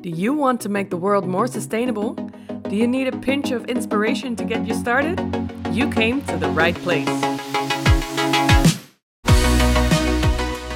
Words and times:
Do 0.00 0.10
you 0.10 0.32
want 0.32 0.60
to 0.60 0.68
make 0.68 0.90
the 0.90 0.96
world 0.96 1.26
more 1.26 1.48
sustainable? 1.48 2.14
Do 2.68 2.76
you 2.76 2.86
need 2.86 3.08
a 3.08 3.16
pinch 3.18 3.50
of 3.50 3.64
inspiration 3.64 4.36
to 4.36 4.44
get 4.44 4.64
you 4.64 4.72
started? 4.72 5.18
You 5.72 5.90
came 5.90 6.22
to 6.26 6.36
the 6.36 6.48
right 6.50 6.76
place. 6.76 7.08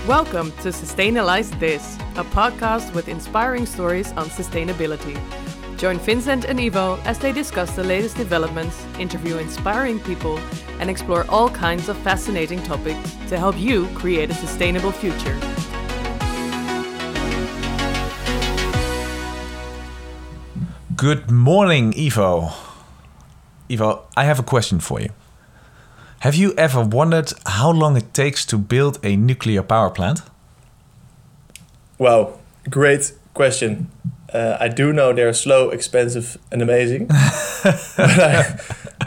Welcome 0.09 0.51
to 0.63 0.73
Sustainalize 0.73 1.57
This, 1.61 1.95
a 2.17 2.25
podcast 2.25 2.93
with 2.95 3.07
inspiring 3.07 3.65
stories 3.65 4.11
on 4.13 4.27
sustainability. 4.27 5.17
Join 5.79 6.01
Vincent 6.01 6.45
and 6.45 6.59
Ivo 6.59 6.99
as 7.05 7.21
they 7.21 7.31
discuss 7.31 7.77
the 7.77 7.85
latest 7.85 8.17
developments, 8.17 8.85
interview 8.99 9.37
inspiring 9.39 10.01
people, 10.01 10.41
and 10.81 10.91
explore 10.91 11.27
all 11.29 11.49
kinds 11.49 11.89
of 11.89 11.97
fascinating 11.99 12.61
topics 12.65 13.15
to 13.29 13.39
help 13.39 13.57
you 13.57 13.87
create 13.95 14.31
a 14.31 14.35
sustainable 14.35 14.91
future. 14.91 15.39
Good 21.03 21.33
morning, 21.33 21.93
Ivo. 21.99 22.53
Ivo, 23.69 24.05
I 24.17 24.23
have 24.23 24.39
a 24.39 24.45
question 24.45 24.79
for 24.79 25.01
you. 25.01 25.09
Have 26.21 26.37
you 26.37 26.55
ever 26.57 26.81
wondered 26.85 27.33
how 27.45 27.73
long 27.73 27.97
it 27.97 28.15
takes 28.15 28.47
to 28.47 28.57
build 28.57 29.01
a 29.03 29.17
nuclear 29.17 29.65
power 29.65 29.91
plant? 29.91 30.23
Wow, 31.99 32.39
great 32.71 33.15
question. 33.35 33.91
Uh, 34.33 34.57
I 34.61 34.69
do 34.69 34.93
know 34.93 35.13
they're 35.13 35.33
slow, 35.33 35.71
expensive, 35.71 36.39
and 36.53 36.63
amazing. 36.63 37.07
but 37.65 38.21
I, 38.21 38.61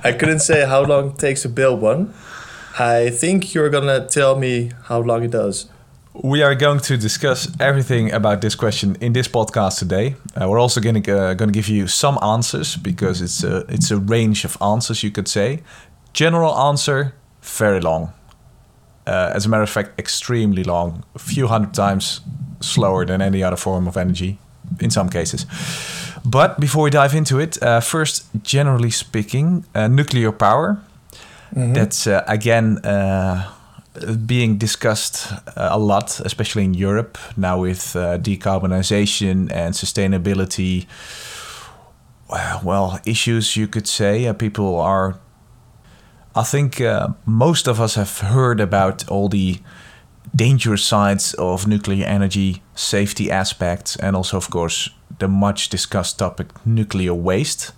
I 0.03 0.12
couldn't 0.12 0.39
say 0.39 0.66
how 0.66 0.84
long 0.84 1.12
it 1.12 1.17
takes 1.17 1.44
to 1.44 1.50
build 1.50 1.80
one. 1.80 2.14
I 2.77 3.09
think 3.09 3.53
you're 3.53 3.70
gonna 3.70 4.05
tell 4.05 4.38
me 4.38 4.73
how 4.89 5.00
long 5.00 5.23
it 5.23 5.31
does. 5.31 5.70
We 6.23 6.43
are 6.43 6.55
going 6.55 6.79
to 6.79 6.97
discuss 6.97 7.47
everything 7.59 8.13
about 8.13 8.39
this 8.39 8.55
question 8.55 8.95
in 9.01 9.13
this 9.13 9.27
podcast 9.27 9.79
today. 9.79 10.15
Uh, 10.33 10.47
we're 10.47 10.59
also 10.59 10.79
going 10.79 11.03
to 11.03 11.17
uh, 11.17 11.33
going 11.33 11.51
to 11.51 11.53
give 11.53 11.67
you 11.67 11.88
some 11.88 12.17
answers 12.23 12.77
because 12.77 13.21
it's 13.21 13.44
a 13.44 13.66
it's 13.67 13.91
a 13.91 13.97
range 13.97 14.45
of 14.45 14.57
answers 14.61 15.03
you 15.03 15.11
could 15.11 15.27
say. 15.27 15.61
General 16.13 16.55
answer: 16.57 17.13
very 17.41 17.81
long. 17.81 18.13
Uh, 19.05 19.31
as 19.35 19.45
a 19.45 19.49
matter 19.49 19.63
of 19.63 19.69
fact, 19.69 19.99
extremely 19.99 20.63
long, 20.63 21.03
a 21.16 21.19
few 21.19 21.47
hundred 21.47 21.73
times 21.73 22.22
slower 22.61 23.05
than 23.05 23.22
any 23.22 23.44
other 23.44 23.57
form 23.57 23.88
of 23.88 23.97
energy, 23.97 24.38
in 24.79 24.89
some 24.89 25.09
cases. 25.09 25.45
But 26.23 26.59
before 26.59 26.83
we 26.83 26.89
dive 26.91 27.13
into 27.13 27.39
it, 27.39 27.61
uh, 27.61 27.81
first, 27.81 28.25
generally 28.41 28.91
speaking, 28.91 29.66
uh, 29.75 29.88
nuclear 29.88 30.31
power. 30.31 30.77
Mm-hmm. 31.53 31.73
That's 31.73 32.07
uh, 32.07 32.23
again 32.27 32.79
being 34.25 34.57
discussed 34.57 35.31
uh, 35.31 35.69
a 35.71 35.79
lot, 35.79 36.19
especially 36.19 36.63
in 36.63 36.73
Europe 36.73 37.17
now 37.38 37.59
with 37.59 37.95
uh, 37.95 38.17
decarbonization 38.17 39.51
and 39.51 39.73
sustainability. 39.73 40.85
Well, 42.63 42.99
issues 43.05 43.55
you 43.55 43.67
could 43.67 43.88
say. 43.88 44.27
Uh, 44.27 44.33
people 44.33 44.79
are. 44.79 45.19
I 46.35 46.43
think 46.43 46.81
uh, 46.81 47.09
most 47.25 47.67
of 47.67 47.79
us 47.79 47.95
have 47.95 48.19
heard 48.19 48.59
about 48.59 49.07
all 49.07 49.29
the 49.29 49.59
dangerous 50.35 50.83
sides 50.83 51.33
of 51.35 51.67
nuclear 51.67 52.05
energy, 52.05 52.61
safety 52.73 53.31
aspects, 53.31 53.95
and 53.95 54.16
also, 54.16 54.38
of 54.38 54.49
course, 54.49 54.89
the 55.19 55.27
much 55.27 55.69
discussed 55.69 56.19
topic 56.19 56.47
nuclear 56.66 57.13
waste 57.13 57.71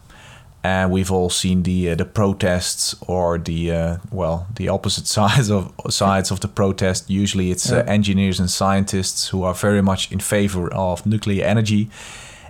and 0.67 0.91
we've 0.91 1.11
all 1.11 1.29
seen 1.29 1.63
the 1.63 1.91
uh, 1.91 1.95
the 1.95 2.05
protests 2.05 2.95
or 3.07 3.37
the 3.37 3.71
uh, 3.71 3.97
well 4.11 4.47
the 4.55 4.67
opposite 4.69 5.07
sides 5.17 5.49
of 5.49 5.71
sides 5.89 6.31
of 6.31 6.39
the 6.39 6.47
protest. 6.47 7.09
Usually, 7.09 7.51
it's 7.51 7.71
uh, 7.71 7.83
engineers 7.87 8.39
and 8.39 8.49
scientists 8.49 9.29
who 9.31 9.43
are 9.43 9.53
very 9.53 9.81
much 9.81 10.11
in 10.11 10.19
favor 10.19 10.73
of 10.73 11.05
nuclear 11.05 11.45
energy, 11.45 11.89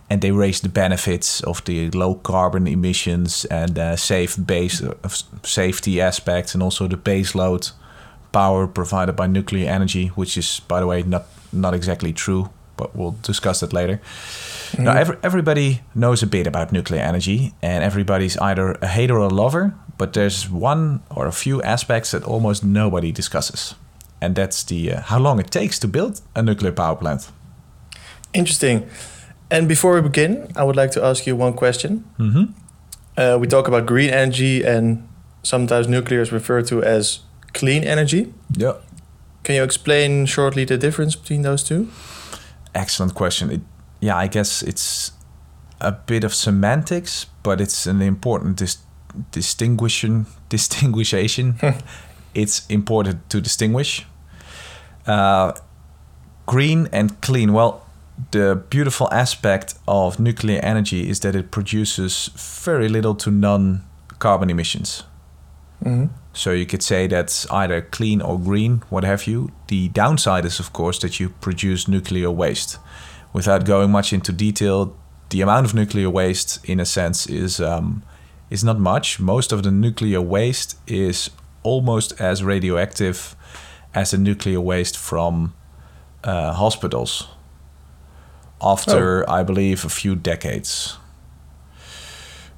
and 0.10 0.22
they 0.22 0.32
raise 0.32 0.60
the 0.62 0.70
benefits 0.70 1.42
of 1.44 1.64
the 1.66 1.92
low 1.92 2.16
carbon 2.16 2.68
emissions 2.68 3.46
and 3.46 3.78
uh, 3.78 3.96
safe 3.96 4.36
base 4.46 4.82
uh, 4.84 5.10
safety 5.44 6.02
aspects, 6.02 6.56
and 6.56 6.64
also 6.64 6.88
the 6.88 6.98
base 6.98 7.36
load 7.36 7.72
power 8.32 8.68
provided 8.68 9.16
by 9.16 9.28
nuclear 9.28 9.70
energy, 9.70 10.08
which 10.16 10.38
is, 10.38 10.62
by 10.68 10.80
the 10.80 10.88
way, 10.88 11.04
not 11.04 11.26
not 11.54 11.74
exactly 11.74 12.14
true, 12.14 12.50
but 12.78 12.96
we'll 12.96 13.16
discuss 13.22 13.60
that 13.60 13.74
later. 13.74 14.00
Mm-hmm. 14.72 14.84
Now, 14.84 14.94
every, 14.98 15.18
everybody 15.24 15.82
knows 15.94 16.24
a 16.24 16.28
bit 16.28 16.48
about 16.48 16.72
nuclear 16.72 17.02
energy, 17.02 17.54
and 17.62 17.84
everybody's 17.84 18.38
either 18.38 18.78
a 18.82 18.88
hater 18.88 19.16
or 19.16 19.28
a 19.28 19.34
lover, 19.34 19.74
but 19.98 20.14
there's 20.14 20.50
one 20.50 21.02
or 21.10 21.28
a 21.28 21.32
few 21.32 21.62
aspects 21.64 22.12
that 22.12 22.24
almost 22.24 22.64
nobody 22.64 23.12
discusses. 23.12 23.76
And 24.22 24.36
that's 24.36 24.64
the 24.64 24.94
uh, 24.94 25.02
how 25.02 25.20
long 25.20 25.40
it 25.40 25.52
takes 25.52 25.80
to 25.80 25.88
build 25.88 26.22
a 26.36 26.42
nuclear 26.42 26.72
power 26.72 26.96
plant. 26.96 27.32
Interesting. 28.34 28.88
And 29.50 29.68
before 29.68 29.96
we 29.96 30.02
begin, 30.02 30.52
I 30.56 30.64
would 30.64 30.76
like 30.76 30.92
to 30.92 31.04
ask 31.04 31.26
you 31.28 31.36
one 31.36 31.54
question. 31.54 32.04
Mm-hmm. 32.20 32.44
Uh, 33.16 33.38
we 33.40 33.48
talk 33.48 33.68
about 33.68 33.86
green 33.86 34.10
energy, 34.10 34.64
and 34.64 35.08
sometimes 35.44 35.88
nuclear 35.88 36.22
is 36.22 36.32
referred 36.32 36.68
to 36.68 36.84
as 36.84 37.20
clean 37.54 37.84
energy. 37.84 38.34
Yeah. 38.58 38.74
Can 39.44 39.56
you 39.56 39.64
explain 39.64 40.26
shortly 40.26 40.66
the 40.66 40.78
difference 40.78 41.16
between 41.16 41.44
those 41.44 41.64
two? 41.64 41.88
Excellent 42.78 43.16
question. 43.16 43.52
It 43.52 43.62
yeah, 44.00 44.16
I 44.16 44.28
guess 44.28 44.62
it's 44.62 45.12
a 45.82 45.92
bit 45.92 46.24
of 46.24 46.34
semantics, 46.34 47.26
but 47.44 47.60
it's 47.60 47.88
an 47.88 48.02
important 48.02 48.58
dis- 48.58 48.78
distinguishing 49.32 50.26
distinguishation. 50.50 51.56
it's 52.34 52.68
important 52.68 53.30
to 53.30 53.42
distinguish. 53.42 54.06
Uh, 55.08 55.54
green 56.46 56.88
and 56.92 57.20
clean. 57.22 57.54
Well, 57.54 57.82
the 58.32 58.64
beautiful 58.70 59.08
aspect 59.12 59.76
of 59.88 60.20
nuclear 60.20 60.60
energy 60.62 61.10
is 61.10 61.20
that 61.22 61.36
it 61.36 61.52
produces 61.52 62.30
very 62.36 62.90
little 62.90 63.16
to 63.16 63.32
none 63.32 63.84
carbon 64.20 64.50
emissions. 64.50 65.04
Mm-hmm. 65.84 66.14
So 66.38 66.52
you 66.52 66.68
could 66.68 66.84
say 66.84 67.08
that's 67.08 67.50
either 67.50 67.82
clean 67.82 68.22
or 68.22 68.40
green, 68.40 68.84
what 68.90 69.04
have 69.04 69.26
you. 69.26 69.50
The 69.70 69.88
downside 69.90 70.46
is, 70.46 70.60
of 70.60 70.72
course, 70.72 71.00
that 71.00 71.20
you 71.20 71.30
produce 71.30 71.88
nuclear 71.88 72.30
waste 72.30 72.78
without 73.34 73.66
going 73.66 73.90
much 73.92 74.14
into 74.14 74.32
detail, 74.32 74.96
the 75.30 75.42
amount 75.42 75.66
of 75.66 75.74
nuclear 75.74 76.12
waste, 76.12 76.64
in 76.64 76.80
a 76.80 76.86
sense, 76.86 77.26
is 77.28 77.60
um, 77.60 78.04
is 78.50 78.64
not 78.64 78.80
much. 78.80 79.20
Most 79.20 79.52
of 79.52 79.64
the 79.64 79.72
nuclear 79.72 80.22
waste 80.22 80.78
is 80.88 81.32
almost 81.64 82.22
as 82.22 82.44
radioactive 82.44 83.36
as 83.96 84.12
the 84.12 84.18
nuclear 84.18 84.62
waste 84.62 84.96
from 84.96 85.56
uh, 86.24 86.54
hospitals. 86.54 87.28
After, 88.62 89.28
oh. 89.28 89.34
I 89.34 89.44
believe, 89.44 89.86
a 89.86 89.90
few 89.90 90.16
decades. 90.16 90.98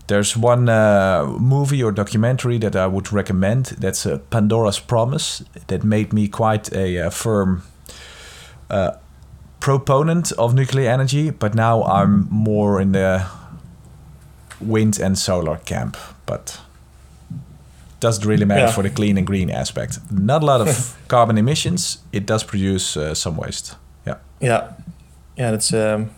There's 0.09 0.35
one 0.35 0.69
uh, 0.69 1.27
movie 1.39 1.83
or 1.83 1.91
documentary 1.91 2.57
that 2.57 2.75
I 2.75 2.87
would 2.87 3.13
recommend. 3.13 3.65
That's 3.77 4.07
uh, 4.07 4.17
Pandora's 4.31 4.79
Promise. 4.79 5.43
That 5.67 5.83
made 5.83 6.13
me 6.13 6.27
quite 6.27 6.73
a, 6.73 6.95
a 6.95 7.11
firm 7.11 7.61
uh, 8.71 8.93
proponent 9.59 10.31
of 10.31 10.55
nuclear 10.55 10.89
energy, 10.89 11.29
but 11.29 11.53
now 11.53 11.83
I'm 11.83 12.27
more 12.31 12.81
in 12.81 12.93
the 12.93 13.27
wind 14.59 14.99
and 14.99 15.15
solar 15.15 15.57
camp. 15.57 15.95
But 16.25 16.59
doesn't 17.99 18.25
really 18.25 18.45
matter 18.45 18.65
yeah. 18.65 18.71
for 18.71 18.81
the 18.81 18.89
clean 18.89 19.15
and 19.15 19.27
green 19.27 19.51
aspect. 19.51 19.99
Not 20.11 20.41
a 20.41 20.45
lot 20.45 20.61
of 20.61 20.97
carbon 21.07 21.37
emissions. 21.37 21.99
It 22.11 22.25
does 22.25 22.43
produce 22.43 22.97
uh, 22.97 23.13
some 23.13 23.37
waste. 23.37 23.75
Yeah. 24.07 24.15
Yeah, 24.39 24.73
yeah. 25.37 25.51
That's 25.51 25.71
um, 25.71 26.09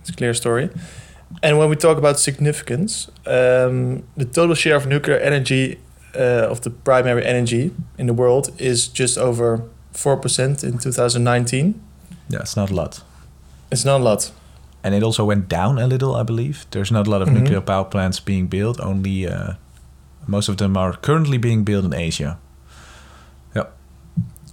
it's 0.00 0.10
a 0.10 0.12
clear 0.12 0.32
story. 0.32 0.70
And 1.42 1.58
when 1.58 1.68
we 1.68 1.76
talk 1.76 1.98
about 1.98 2.18
significance, 2.18 3.08
um, 3.26 4.04
the 4.16 4.24
total 4.24 4.54
share 4.54 4.76
of 4.76 4.86
nuclear 4.86 5.18
energy 5.18 5.78
uh, 6.14 6.50
of 6.50 6.60
the 6.60 6.70
primary 6.70 7.24
energy 7.24 7.72
in 7.98 8.06
the 8.06 8.14
world 8.14 8.50
is 8.58 8.88
just 8.88 9.18
over 9.18 9.62
four 9.92 10.16
percent 10.16 10.64
in 10.64 10.78
2019. 10.78 11.80
Yeah, 12.28 12.40
it's 12.40 12.56
not 12.56 12.70
a 12.70 12.74
lot. 12.74 13.02
It's 13.70 13.84
not 13.84 14.00
a 14.00 14.04
lot. 14.04 14.32
And 14.82 14.94
it 14.94 15.02
also 15.02 15.24
went 15.24 15.48
down 15.48 15.78
a 15.78 15.86
little, 15.86 16.14
I 16.14 16.22
believe. 16.22 16.64
There's 16.70 16.92
not 16.92 17.06
a 17.06 17.10
lot 17.10 17.22
of 17.22 17.28
mm-hmm. 17.28 17.42
nuclear 17.42 17.60
power 17.60 17.84
plants 17.84 18.20
being 18.20 18.46
built. 18.46 18.80
Only 18.80 19.26
uh, 19.26 19.54
most 20.26 20.48
of 20.48 20.56
them 20.56 20.76
are 20.76 20.96
currently 20.96 21.38
being 21.38 21.64
built 21.64 21.84
in 21.84 21.94
Asia. 21.94 22.38
Yeah. 23.54 23.64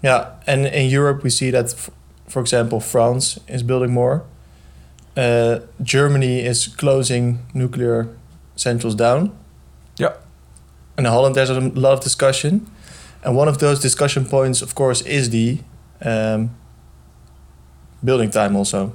Yeah, 0.01 0.31
and 0.47 0.65
in 0.65 0.89
Europe 0.89 1.23
we 1.23 1.29
see 1.29 1.51
that, 1.51 1.89
for 2.27 2.39
example, 2.39 2.79
France 2.79 3.39
is 3.47 3.63
building 3.63 3.93
more. 3.93 4.23
Uh, 5.15 5.59
Germany 5.81 6.39
is 6.39 6.67
closing 6.67 7.39
nuclear 7.53 8.07
centrals 8.55 8.95
down. 8.95 9.31
Yeah. 9.97 10.13
In 10.97 11.05
Holland, 11.05 11.35
there's 11.35 11.49
a 11.49 11.59
lot 11.59 11.93
of 11.93 12.01
discussion, 12.01 12.69
and 13.23 13.35
one 13.35 13.47
of 13.47 13.57
those 13.59 13.79
discussion 13.79 14.25
points, 14.25 14.61
of 14.61 14.75
course, 14.75 15.01
is 15.01 15.29
the 15.29 15.59
um, 16.01 16.51
building 18.03 18.31
time 18.31 18.55
also? 18.55 18.93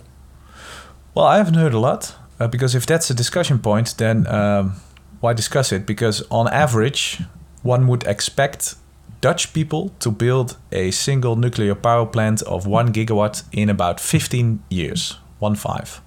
Well, 1.15 1.27
I 1.27 1.39
haven't 1.39 1.55
heard 1.55 1.75
a 1.75 1.79
lot 1.79 2.15
uh, 2.39 2.49
because 2.49 2.75
if 2.75 2.87
that's 2.87 3.11
a 3.11 3.15
discussion 3.15 3.59
point, 3.59 3.97
then 3.97 4.27
um, 4.27 4.75
why 5.21 5.33
discuss 5.33 5.73
it? 5.73 5.87
Because 5.87 6.23
on 6.31 6.49
average, 6.49 7.23
one 7.63 7.89
would 7.89 8.07
expect 8.07 8.77
Dutch 9.21 9.53
people 9.53 9.91
to 9.99 10.11
build 10.11 10.57
a 10.71 10.91
single 10.93 11.35
nuclear 11.35 11.75
power 11.75 12.07
plant 12.07 12.43
of 12.43 12.67
one 12.67 12.93
gigawatt 12.93 13.43
in 13.53 13.69
about 13.69 13.99
15 13.99 14.63
years, 14.71 15.19
one 15.41 15.57
five. 15.57 16.01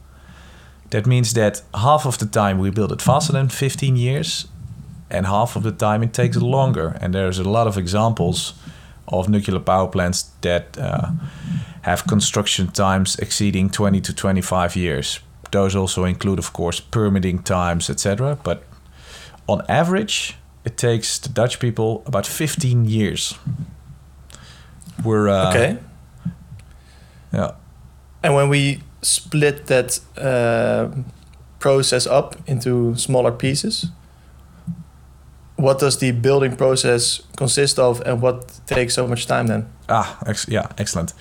That 0.92 1.06
means 1.06 1.34
that 1.34 1.62
half 1.74 2.06
of 2.06 2.18
the 2.18 2.26
time 2.26 2.60
we 2.60 2.70
build 2.70 2.92
it 2.92 3.02
faster 3.02 3.34
than 3.34 3.50
15 3.50 3.96
years, 3.96 4.48
and 5.10 5.26
half 5.26 5.56
of 5.56 5.64
the 5.64 5.72
time 5.72 6.04
it 6.04 6.14
takes 6.14 6.38
longer. 6.38 6.98
And 7.02 7.14
there's 7.14 7.40
a 7.40 7.50
lot 7.50 7.68
of 7.68 7.78
examples 7.78 8.54
of 9.08 9.28
nuclear 9.28 9.60
power 9.60 9.88
plants 9.88 10.24
that 10.42 10.78
uh, 10.78 11.12
have 11.82 12.08
construction 12.08 12.68
times 12.68 13.18
exceeding 13.20 13.70
20 13.70 14.02
to 14.02 14.14
25 14.14 14.76
years. 14.76 15.20
Those 15.52 15.76
also 15.76 16.06
include, 16.06 16.40
of 16.40 16.54
course, 16.54 16.80
permitting 16.80 17.44
times, 17.44 17.90
etc. 17.90 18.38
But 18.44 18.64
on 19.48 19.64
average, 19.68 20.38
it 20.64 20.78
takes 20.78 21.20
the 21.20 21.30
Dutch 21.30 21.60
people 21.60 22.04
about 22.06 22.26
15 22.26 22.86
years. 22.86 23.38
We're 25.04 25.30
uh, 25.30 25.50
okay. 25.50 25.78
Yeah. 27.34 27.52
And 28.24 28.36
when 28.36 28.50
we 28.50 28.82
split 29.02 29.68
that 29.68 30.00
uh, 30.18 30.90
process 31.60 32.08
up 32.08 32.36
into 32.48 32.96
smaller 32.96 33.32
pieces, 33.32 33.88
what 35.56 35.80
does 35.80 35.98
the 35.98 36.12
building 36.12 36.56
process 36.56 37.22
consist 37.38 37.80
of, 37.80 38.02
and 38.02 38.22
what 38.22 38.60
takes 38.66 38.94
so 38.96 39.08
much 39.08 39.28
time 39.28 39.48
then? 39.48 39.66
Ah, 39.90 40.18
ex- 40.26 40.48
yeah, 40.50 40.68
excellent. 40.78 41.14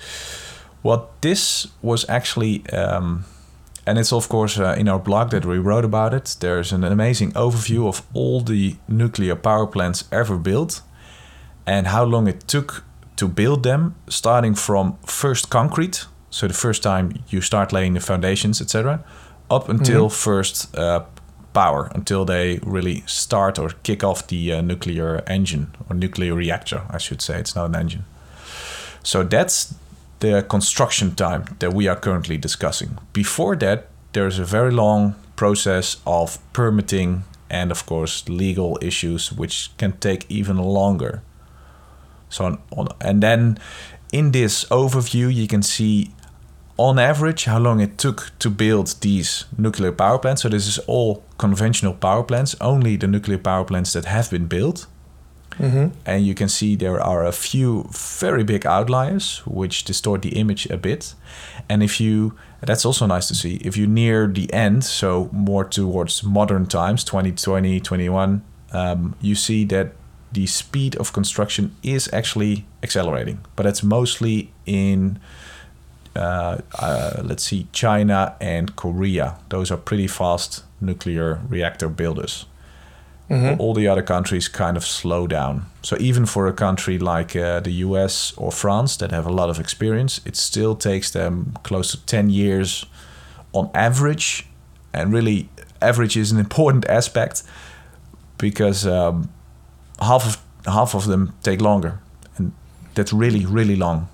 What 0.81 1.21
this 1.21 1.67
was 1.81 2.09
actually, 2.09 2.63
um, 2.73 3.25
and 3.85 3.99
it's 3.99 4.11
of 4.11 4.29
course 4.29 4.57
uh, 4.57 4.75
in 4.77 4.87
our 4.89 4.99
blog 4.99 5.29
that 5.29 5.45
we 5.45 5.59
wrote 5.59 5.85
about 5.85 6.13
it. 6.13 6.35
There's 6.39 6.71
an 6.71 6.83
amazing 6.83 7.33
overview 7.33 7.87
of 7.87 8.01
all 8.13 8.41
the 8.41 8.75
nuclear 8.87 9.35
power 9.35 9.67
plants 9.67 10.05
ever 10.11 10.37
built, 10.37 10.81
and 11.65 11.87
how 11.87 12.03
long 12.03 12.27
it 12.27 12.47
took 12.47 12.83
to 13.15 13.27
build 13.27 13.61
them, 13.63 13.93
starting 14.07 14.55
from 14.55 14.97
first 15.05 15.49
concrete, 15.49 16.07
so 16.31 16.47
the 16.47 16.53
first 16.55 16.81
time 16.81 17.23
you 17.29 17.41
start 17.41 17.71
laying 17.71 17.93
the 17.93 17.99
foundations, 17.99 18.61
etc., 18.61 18.99
up 19.49 19.69
until 19.69 20.05
Mhm. 20.07 20.11
first 20.11 20.75
uh, 20.77 21.01
power, 21.53 21.91
until 21.95 22.25
they 22.25 22.59
really 22.63 23.03
start 23.05 23.59
or 23.59 23.69
kick 23.83 24.03
off 24.03 24.25
the 24.27 24.53
uh, 24.53 24.61
nuclear 24.61 25.21
engine 25.27 25.67
or 25.89 25.95
nuclear 25.95 26.33
reactor, 26.33 26.81
I 26.89 26.97
should 26.99 27.21
say. 27.21 27.39
It's 27.39 27.55
not 27.55 27.65
an 27.69 27.75
engine. 27.75 28.03
So 29.03 29.23
that's 29.23 29.73
the 30.19 30.43
construction 30.47 31.15
time 31.15 31.43
that 31.59 31.73
we 31.73 31.89
are 31.89 31.99
currently 31.99 32.37
discussing. 32.37 32.97
Before 33.13 33.55
that, 33.57 33.87
there's 34.13 34.39
a 34.39 34.45
very 34.45 34.71
long 34.71 35.13
process 35.35 35.97
of 36.05 36.37
permitting 36.53 37.23
and, 37.49 37.71
of 37.71 37.85
course, 37.85 38.23
legal 38.29 38.77
issues, 38.81 39.31
which 39.33 39.71
can 39.77 39.91
take 39.99 40.25
even 40.29 40.57
longer. 40.57 41.21
So, 42.29 42.45
on, 42.45 42.57
on, 42.77 42.87
and 43.01 43.21
then 43.21 43.57
in 44.13 44.31
this 44.31 44.65
overview, 44.69 45.33
you 45.33 45.47
can 45.47 45.63
see 45.63 46.11
on 46.77 46.99
average 46.99 47.45
how 47.45 47.59
long 47.59 47.79
it 47.79 47.97
took 47.97 48.31
to 48.39 48.49
build 48.49 48.95
these 49.01 49.45
nuclear 49.57 49.91
power 49.91 50.17
plants. 50.17 50.41
So, 50.41 50.49
this 50.49 50.67
is 50.67 50.77
all 50.87 51.23
conventional 51.37 51.93
power 51.93 52.23
plants, 52.23 52.55
only 52.61 52.97
the 52.97 53.07
nuclear 53.07 53.37
power 53.37 53.65
plants 53.65 53.93
that 53.93 54.05
have 54.05 54.29
been 54.29 54.47
built 54.47 54.87
Mm-hmm. 55.59 55.89
and 56.05 56.25
you 56.25 56.33
can 56.33 56.47
see 56.47 56.77
there 56.77 56.99
are 57.01 57.25
a 57.25 57.33
few 57.33 57.85
very 57.91 58.43
big 58.43 58.65
outliers 58.65 59.41
which 59.45 59.83
distort 59.83 60.21
the 60.21 60.29
image 60.29 60.65
a 60.67 60.77
bit 60.77 61.13
and 61.67 61.83
if 61.83 61.99
you 61.99 62.33
that's 62.61 62.85
also 62.85 63.05
nice 63.05 63.27
to 63.27 63.35
see 63.35 63.55
if 63.55 63.75
you 63.75 63.85
near 63.85 64.27
the 64.27 64.51
end 64.53 64.85
so 64.85 65.29
more 65.33 65.65
towards 65.65 66.23
modern 66.23 66.65
times 66.65 67.03
2020 67.03 67.81
21 67.81 68.41
um, 68.71 69.13
you 69.19 69.35
see 69.35 69.65
that 69.65 69.91
the 70.31 70.47
speed 70.47 70.95
of 70.95 71.11
construction 71.11 71.75
is 71.83 72.09
actually 72.13 72.65
accelerating 72.81 73.39
but 73.57 73.63
that's 73.63 73.83
mostly 73.83 74.53
in 74.65 75.19
let's 76.15 77.43
see 77.43 77.67
china 77.71 78.35
and 78.41 78.75
korea 78.75 79.35
those 79.49 79.71
are 79.71 79.77
pretty 79.77 80.07
fast 80.07 80.63
nuclear 80.79 81.39
reactor 81.49 81.89
builders 81.89 82.45
Mm-hmm. 83.29 83.61
all 83.61 83.73
the 83.73 83.87
other 83.87 84.01
countries 84.03 84.49
kind 84.49 84.75
of 84.75 84.83
slow 84.83 85.25
down. 85.25 85.65
So 85.83 85.95
even 86.01 86.25
for 86.25 86.47
a 86.47 86.51
country 86.53 86.99
like 86.99 87.33
uh, 87.33 87.61
the 87.61 87.71
US 87.85 88.33
or 88.35 88.51
France 88.51 88.97
that 88.97 89.11
have 89.11 89.25
a 89.25 89.31
lot 89.31 89.49
of 89.49 89.57
experience, 89.57 90.19
it 90.25 90.35
still 90.35 90.75
takes 90.75 91.11
them 91.11 91.53
close 91.63 91.91
to 91.91 92.05
10 92.05 92.29
years 92.29 92.85
on 93.53 93.69
average. 93.73 94.47
And 94.93 95.13
really, 95.13 95.47
average 95.81 96.17
is 96.17 96.33
an 96.33 96.39
important 96.39 96.85
aspect 96.89 97.43
because 98.37 98.85
um, 98.85 99.29
half 100.01 100.25
of 100.25 100.37
half 100.65 100.93
of 100.93 101.05
them 101.05 101.31
take 101.41 101.61
longer, 101.61 101.99
and 102.37 102.51
that's 102.95 103.13
really 103.13 103.45
really 103.45 103.77
long. 103.77 104.09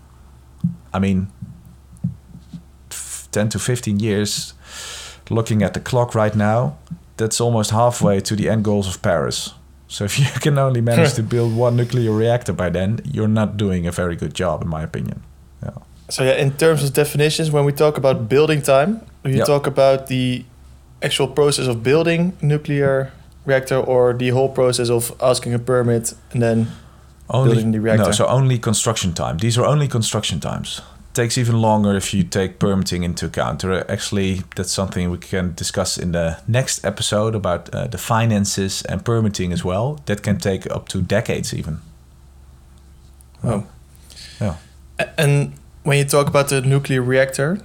I 0.94 1.00
mean, 1.00 1.28
10 3.32 3.50
to 3.50 3.60
15 3.60 4.00
years. 4.00 4.54
Looking 5.30 5.64
at 5.64 5.74
the 5.74 5.80
clock 5.80 6.16
right 6.16 6.36
now, 6.36 6.78
that's 7.18 7.42
almost 7.42 7.72
halfway 7.72 8.20
to 8.22 8.36
the 8.36 8.50
end 8.50 8.64
goals 8.64 8.88
of 8.88 9.02
Paris. 9.02 9.54
So 9.88 10.04
if 10.06 10.20
you 10.20 10.26
can 10.40 10.58
only 10.58 10.82
manage 10.82 11.14
to 11.16 11.24
build 11.24 11.56
one 11.56 11.76
nuclear 11.76 12.12
reactor 12.12 12.54
by 12.54 12.70
then, 12.70 13.00
you're 13.04 13.28
not 13.28 13.58
doing 13.58 13.88
a 13.88 13.92
very 13.92 14.16
good 14.16 14.34
job, 14.34 14.62
in 14.62 14.68
my 14.70 14.84
opinion. 14.84 15.22
Yeah. 15.64 15.72
So 16.10 16.24
yeah, 16.24 16.36
in 16.36 16.52
terms 16.52 16.84
of 16.84 16.94
definitions, 16.94 17.52
when 17.52 17.66
we 17.66 17.72
talk 17.74 17.98
about 17.98 18.30
building 18.30 18.62
time, 18.62 19.02
we 19.24 19.38
Yep. 19.38 19.46
talk 19.48 19.68
about 19.68 20.08
the 20.08 20.46
actual 21.02 21.28
process 21.28 21.68
of 21.68 21.84
building 21.84 22.34
nuclear 22.42 23.12
reactor 23.46 23.78
or 23.78 24.14
the 24.14 24.30
whole 24.30 24.50
process 24.50 24.90
of 24.90 25.12
asking 25.22 25.54
a 25.54 25.60
permit 25.60 26.14
and 26.34 26.42
then 26.42 26.68
Only, 27.30 27.50
Building 27.56 27.72
the 27.74 27.80
reactor. 27.82 28.06
No, 28.06 28.12
so 28.12 28.26
only 28.28 28.58
construction 28.58 29.14
time. 29.14 29.38
These 29.38 29.58
are 29.58 29.66
only 29.66 29.88
construction 29.90 30.40
times. 30.40 30.82
Takes 31.18 31.38
even 31.40 31.60
longer 31.62 31.96
if 31.96 32.14
you 32.14 32.24
take 32.24 32.60
permitting 32.60 33.04
into 33.04 33.26
account. 33.26 33.64
Are 33.64 33.92
actually, 33.92 34.44
that's 34.56 34.72
something 34.72 35.10
we 35.10 35.18
can 35.18 35.54
discuss 35.56 35.98
in 35.98 36.12
the 36.12 36.38
next 36.48 36.86
episode 36.86 37.34
about 37.34 37.74
uh, 37.74 37.88
the 37.88 37.98
finances 37.98 38.84
and 38.84 39.04
permitting 39.04 39.52
as 39.52 39.64
well. 39.66 40.00
That 40.06 40.22
can 40.22 40.38
take 40.38 40.70
up 40.70 40.88
to 40.90 41.02
decades 41.02 41.54
even. 41.54 41.80
Oh. 43.44 43.64
Yeah. 44.40 44.54
And 45.18 45.54
when 45.84 45.98
you 45.98 46.06
talk 46.06 46.28
about 46.28 46.50
the 46.50 46.62
nuclear 46.62 47.02
reactor, 47.02 47.58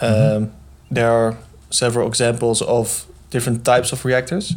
um, 0.00 0.10
Mhm. 0.10 0.50
there 0.90 1.10
are 1.12 1.36
several 1.70 2.08
examples 2.08 2.60
of 2.62 3.04
different 3.30 3.64
types 3.64 3.92
of 3.92 4.04
reactors. 4.04 4.54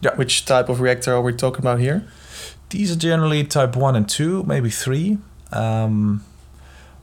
Yeah. 0.00 0.16
Which 0.16 0.44
type 0.46 0.70
of 0.70 0.80
reactor 0.80 1.12
are 1.14 1.22
we 1.22 1.34
talking 1.34 1.60
about 1.60 1.80
here? 1.80 2.00
These 2.70 2.92
are 2.92 2.98
generally 2.98 3.44
type 3.44 3.76
1 3.76 3.94
and 3.94 4.08
2, 4.08 4.42
maybe 4.46 4.70
3. 4.70 5.18
Um, 5.52 6.22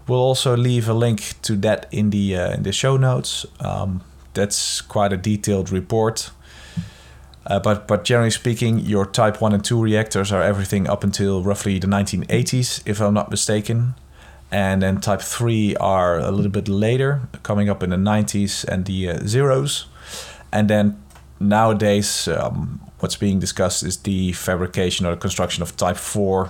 we'll 0.08 0.20
also 0.20 0.56
leave 0.56 0.88
a 0.90 0.94
link 0.94 1.42
to 1.44 1.56
that 1.58 1.88
in 1.92 2.10
the 2.10 2.36
uh, 2.36 2.54
in 2.54 2.64
the 2.64 2.72
show 2.72 2.98
notes. 2.98 3.46
Um, 3.60 4.02
that's 4.34 4.82
quite 4.82 5.14
a 5.14 5.18
detailed 5.18 5.72
report. 5.72 6.32
Uh, 7.46 7.60
but 7.60 7.88
but 7.88 8.04
generally 8.04 8.32
speaking, 8.32 8.80
your 8.80 9.06
type 9.06 9.42
1 9.42 9.54
and 9.54 9.64
2 9.64 9.82
reactors 9.82 10.32
are 10.32 10.44
everything 10.44 10.88
up 10.88 11.04
until 11.04 11.42
roughly 11.42 11.80
the 11.80 11.88
1980s, 11.88 12.82
if 12.86 13.00
I'm 13.02 13.14
not 13.14 13.32
mistaken. 13.32 13.96
And 14.52 14.82
then 14.82 15.02
type 15.02 15.22
3 15.22 15.76
are 15.78 16.20
a 16.20 16.32
little 16.32 16.52
bit 16.52 16.68
later, 16.68 17.22
coming 17.44 17.70
up 17.70 17.84
in 17.84 17.90
the 17.90 17.98
90s 17.98 18.66
and 18.66 18.86
the 18.86 19.10
uh, 19.10 19.20
zeros. 19.26 19.88
And 20.52 20.70
then 20.70 21.02
nowadays, 21.40 22.28
um, 22.28 22.82
what's 23.00 23.16
being 23.16 23.40
discussed 23.40 23.84
is 23.84 23.98
the 23.98 24.34
fabrication 24.34 25.06
or 25.06 25.12
the 25.12 25.22
construction 25.22 25.64
of 25.64 25.76
type 25.76 25.98
4 25.98 26.50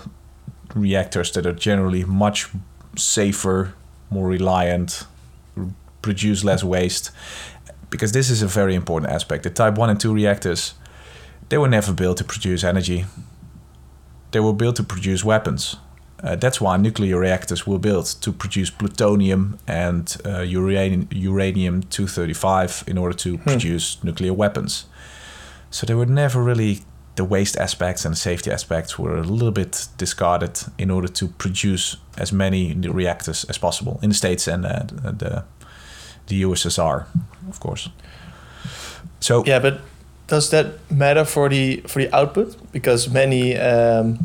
reactors 0.75 1.31
that 1.31 1.45
are 1.45 1.53
generally 1.53 2.05
much 2.05 2.49
safer, 2.97 3.73
more 4.09 4.27
reliant, 4.27 5.05
produce 6.01 6.43
less 6.43 6.63
waste. 6.63 7.11
Because 7.89 8.11
this 8.11 8.29
is 8.29 8.41
a 8.41 8.47
very 8.47 8.75
important 8.75 9.11
aspect. 9.11 9.43
The 9.43 9.49
type 9.49 9.77
1 9.77 9.89
and 9.89 9.99
2 9.99 10.13
reactors, 10.13 10.73
they 11.49 11.57
were 11.57 11.69
never 11.69 11.93
built 11.93 12.17
to 12.17 12.23
produce 12.23 12.63
energy. 12.63 13.05
They 14.31 14.41
were 14.41 14.53
built 14.53 14.75
to 14.77 14.83
produce 14.83 15.23
weapons. 15.23 15.77
Uh, 16.21 16.35
that's 16.35 16.59
why 16.59 16.75
nuclear 16.77 17.19
reactors 17.19 17.67
were 17.67 17.77
built 17.77 18.15
to 18.21 18.31
produce 18.31 18.71
plutonium 18.71 19.59
and 19.67 20.17
uh, 20.25 20.41
uranium, 20.41 21.07
uranium 21.11 21.83
235 21.83 22.83
in 22.87 22.97
order 22.97 23.15
to 23.15 23.37
produce 23.37 24.03
nuclear 24.03 24.33
weapons. 24.33 24.85
So 25.69 25.85
they 25.85 25.93
were 25.93 26.07
never 26.07 26.41
really 26.41 26.81
the 27.17 27.23
waste 27.25 27.59
aspects 27.59 28.05
and 28.05 28.15
safety 28.17 28.51
aspects 28.51 28.97
were 28.99 29.17
a 29.17 29.23
little 29.23 29.51
bit 29.51 29.87
discarded 29.97 30.59
in 30.77 30.91
order 30.91 31.07
to 31.09 31.27
produce 31.27 31.97
as 32.17 32.31
many 32.31 32.73
reactors 32.73 33.45
as 33.49 33.57
possible 33.57 33.99
in 34.01 34.09
the 34.09 34.15
states 34.15 34.47
and 34.47 34.65
uh, 34.65 34.83
the 35.17 35.43
the 36.27 36.43
USSR, 36.45 37.05
of 37.49 37.59
course. 37.59 37.89
So 39.19 39.43
Yeah, 39.45 39.59
but 39.61 39.79
does 40.27 40.49
that 40.49 40.65
matter 40.89 41.25
for 41.25 41.49
the 41.49 41.81
for 41.87 42.01
the 42.03 42.09
output? 42.15 42.55
Because 42.71 43.09
many 43.13 43.55
um, 43.57 44.17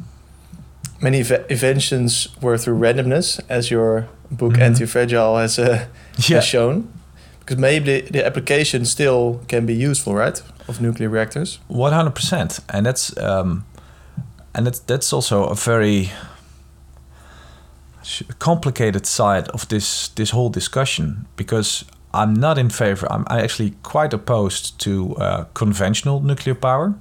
many 1.00 1.20
ev- 1.20 1.44
inventions 1.48 2.28
were 2.40 2.58
through 2.58 2.78
randomness, 2.80 3.40
as 3.48 3.70
your 3.70 4.06
book 4.30 4.52
Mhm. 4.54 4.62
Anti-Fragile 4.62 5.36
has, 5.38 5.58
uh, 5.58 5.64
yeah, 6.28 6.36
has 6.36 6.44
shown. 6.44 6.88
Because 7.40 7.58
maybe 7.60 8.00
the, 8.00 8.10
the 8.12 8.26
application 8.26 8.84
still 8.84 9.40
can 9.48 9.66
be 9.66 9.74
useful, 9.74 10.14
right? 10.14 10.42
Of 10.72 10.80
nuclear 10.80 11.10
reactors. 11.10 11.58
One 11.68 11.92
hundred 11.92 12.14
percent, 12.14 12.60
and 12.68 12.86
that's 12.86 13.14
um, 13.18 13.64
and 14.54 14.66
that's 14.66 14.78
that's 14.78 15.12
also 15.12 15.44
a 15.44 15.54
very 15.54 16.10
complicated 18.38 19.06
side 19.06 19.48
of 19.50 19.66
this 19.68 20.08
this 20.14 20.30
whole 20.30 20.48
discussion 20.48 21.26
because 21.36 21.84
I'm 22.14 22.32
not 22.32 22.56
in 22.58 22.70
favor. 22.70 23.06
I'm 23.10 23.26
actually 23.28 23.74
quite 23.82 24.14
opposed 24.14 24.78
to 24.84 25.14
uh, 25.16 25.44
conventional 25.52 26.20
nuclear 26.20 26.54
power, 26.54 26.94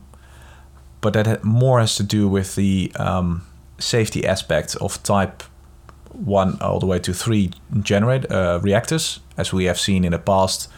but 0.99 1.13
that 1.13 1.43
more 1.43 1.79
has 1.79 1.95
to 1.95 2.03
do 2.03 2.27
with 2.27 2.55
the 2.55 2.91
um, 2.99 3.41
safety 3.79 4.27
aspect 4.27 4.75
of 4.81 5.01
type 5.03 5.43
one 6.13 6.57
all 6.59 6.79
the 6.79 6.87
way 6.87 6.99
to 6.99 7.13
three 7.13 7.51
generate 7.83 8.29
uh, 8.31 8.59
reactors, 8.61 9.21
as 9.37 9.53
we 9.53 9.67
have 9.67 9.79
seen 9.79 10.03
in 10.03 10.11
the 10.11 10.19
past. 10.19 10.69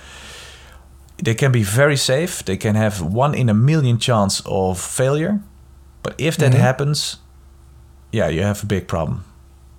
They 1.24 1.36
can 1.36 1.52
be 1.52 1.64
very 1.64 1.96
safe. 1.98 2.44
They 2.46 2.58
can 2.58 2.76
have 2.76 3.02
one 3.02 3.34
in 3.38 3.50
a 3.50 3.54
million 3.54 3.98
chance 4.00 4.42
of 4.46 4.80
failure, 4.80 5.40
but 6.04 6.14
if 6.18 6.36
that 6.38 6.52
Mhm. 6.54 6.60
happens, 6.60 7.18
yeah, 8.12 8.28
you 8.32 8.44
have 8.44 8.64
a 8.64 8.66
big 8.66 8.88
problem. 8.88 9.24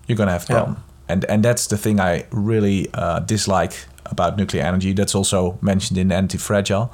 You're 0.06 0.16
gonna 0.18 0.32
have 0.32 0.44
a 0.48 0.52
Yeah. 0.52 0.58
problem, 0.58 0.76
and 1.08 1.24
and 1.28 1.44
that's 1.44 1.66
the 1.66 1.76
thing 1.76 2.00
I 2.00 2.24
really 2.30 2.88
uh, 2.94 3.20
dislike 3.26 3.74
about 4.10 4.36
nuclear 4.36 4.64
energy. 4.66 4.94
That's 4.94 5.14
also 5.14 5.56
mentioned 5.60 5.98
in 6.00 6.12
anti-fragile. 6.12 6.88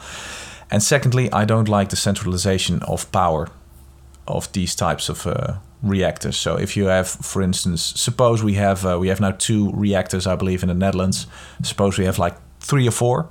And 0.71 0.83
secondly, 0.83 1.29
I 1.33 1.45
don't 1.45 1.69
like 1.69 1.89
the 1.89 1.97
centralization 1.97 2.83
of 2.83 3.11
power 3.11 3.49
of 4.27 4.49
these 4.53 4.75
types 4.77 5.09
of 5.09 5.27
uh, 5.27 5.33
reactors. 5.83 6.37
So 6.37 6.57
if 6.57 6.77
you 6.77 6.89
have, 6.89 7.09
for 7.09 7.43
instance, 7.43 7.93
suppose 7.97 8.45
we 8.45 8.55
have 8.55 8.85
uh, 8.87 8.99
we 9.01 9.09
have 9.09 9.21
now 9.21 9.33
two 9.39 9.71
reactors, 9.75 10.27
I 10.27 10.37
believe, 10.37 10.63
in 10.63 10.69
the 10.69 10.75
Netherlands. 10.87 11.27
Suppose 11.63 11.99
we 12.03 12.07
have 12.07 12.19
like 12.25 12.37
three 12.61 12.87
or 12.89 12.93
four, 12.93 13.27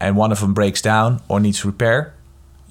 and 0.00 0.16
one 0.16 0.32
of 0.32 0.40
them 0.40 0.54
breaks 0.54 0.82
down 0.82 1.20
or 1.28 1.40
needs 1.40 1.64
repair. 1.64 2.12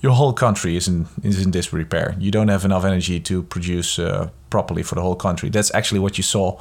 Your 0.01 0.13
whole 0.15 0.33
country 0.33 0.75
is 0.75 0.87
in 0.87 1.05
is 1.23 1.39
in 1.45 1.51
disrepair. 1.51 2.15
You 2.19 2.31
don't 2.31 2.49
have 2.49 2.65
enough 2.65 2.85
energy 2.85 3.19
to 3.19 3.41
produce 3.43 3.99
uh, 4.01 4.29
properly 4.49 4.83
for 4.83 4.95
the 4.95 5.01
whole 5.01 5.15
country. 5.15 5.49
That's 5.49 5.71
actually 5.73 5.99
what 6.01 6.17
you 6.17 6.23
saw 6.23 6.57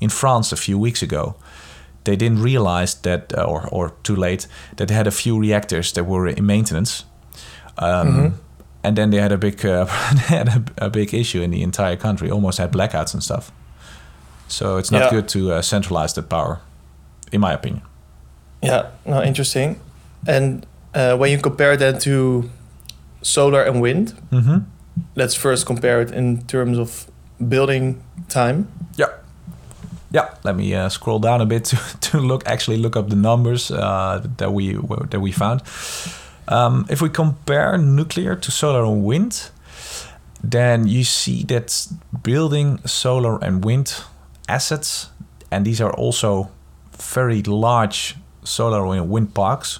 in 0.00 0.10
France 0.10 0.52
a 0.52 0.56
few 0.56 0.78
weeks 0.80 1.02
ago. 1.02 1.34
They 2.04 2.16
didn't 2.16 2.42
realize 2.42 2.94
that, 3.02 3.32
uh, 3.38 3.44
or 3.44 3.68
or 3.70 3.92
too 4.02 4.16
late, 4.16 4.46
that 4.76 4.88
they 4.88 4.94
had 4.94 5.06
a 5.06 5.10
few 5.12 5.40
reactors 5.40 5.92
that 5.92 6.04
were 6.06 6.28
in 6.36 6.46
maintenance. 6.46 7.04
Um, 7.78 8.06
Mhm. 8.08 8.32
and 8.82 8.96
then 8.96 9.10
they 9.10 9.20
had 9.20 9.32
a 9.32 9.36
big 9.38 9.64
uh, 9.64 9.84
they 10.14 10.36
had 10.36 10.48
a, 10.48 10.86
a 10.86 10.88
big 10.90 11.14
issue 11.14 11.42
in 11.44 11.50
the 11.52 11.62
entire 11.62 11.96
country. 11.96 12.30
Almost 12.30 12.58
had 12.58 12.72
blackouts 12.72 13.14
and 13.14 13.22
stuff. 13.22 13.50
So 14.48 14.78
it's 14.78 14.90
not 14.90 15.00
Yeah. 15.02 15.10
good 15.10 15.28
to 15.28 15.38
uh, 15.52 15.62
centralize 15.62 16.12
the 16.14 16.22
power, 16.22 16.58
in 17.32 17.40
my 17.40 17.52
opinion. 17.52 17.82
Yeah, 18.62 18.86
no, 19.04 19.22
interesting. 19.22 19.76
And 20.26 20.66
uh, 20.94 21.16
when 21.16 21.30
you 21.30 21.38
compare 21.38 21.76
that 21.76 22.00
to 22.02 22.50
solar 23.22 23.62
and 23.62 23.80
wind, 23.80 24.14
Mm-hmm. 24.30 24.58
let's 25.16 25.34
first 25.34 25.66
compare 25.66 26.00
it 26.02 26.10
in 26.12 26.42
terms 26.46 26.78
of 26.78 27.06
building 27.48 28.00
time. 28.28 28.66
Yeah. 28.96 29.08
Yeah. 30.12 30.28
Let 30.44 30.56
me 30.56 30.74
uh, 30.74 30.88
scroll 30.88 31.18
down 31.20 31.40
a 31.40 31.46
bit 31.46 31.64
to, 31.66 31.76
to 32.10 32.18
look 32.18 32.42
actually 32.46 32.76
look 32.78 32.96
up 32.96 33.08
the 33.08 33.16
numbers 33.16 33.70
uh, 33.70 34.26
that 34.36 34.52
we 34.52 34.74
that 35.10 35.20
we 35.20 35.32
found. 35.32 35.62
Um, 36.48 36.84
if 36.88 37.00
we 37.00 37.08
compare 37.08 37.78
nuclear 37.78 38.34
to 38.36 38.50
solar 38.50 38.84
and 38.84 39.04
wind, 39.04 39.50
then 40.50 40.86
you 40.88 41.04
see 41.04 41.44
that 41.44 41.86
building 42.22 42.78
solar 42.86 43.38
and 43.44 43.64
wind 43.64 44.02
assets, 44.48 45.10
and 45.50 45.64
these 45.64 45.80
are 45.84 45.92
also 45.92 46.48
very 46.98 47.42
large 47.42 48.16
solar 48.42 48.84
and 48.96 49.08
wind 49.10 49.32
parks, 49.34 49.78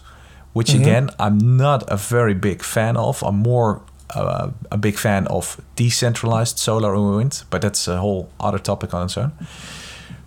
which 0.52 0.72
Mhm. 0.72 0.80
again 0.80 1.10
I'm 1.18 1.56
not 1.56 1.82
a 1.90 1.96
very 1.96 2.34
big 2.34 2.62
fan 2.62 2.96
of. 2.96 3.22
I'm 3.22 3.36
more 3.42 3.80
uh, 4.16 4.48
a 4.72 4.76
big 4.76 4.98
fan 4.98 5.26
of 5.28 5.60
decentralized 5.76 6.58
solar 6.58 6.94
and 6.94 7.16
wind, 7.16 7.44
but 7.50 7.62
that's 7.62 7.86
a 7.88 7.96
whole 7.98 8.28
other 8.40 8.58
topic 8.58 8.92
on 8.94 9.04
its 9.04 9.16
own. 9.16 9.30